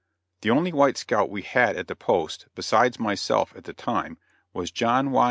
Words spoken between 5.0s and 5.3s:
Y.